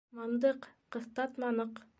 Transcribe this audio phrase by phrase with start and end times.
[0.19, 0.65] Мандыҡ,
[0.97, 1.83] ҡыҫтатманыҡ.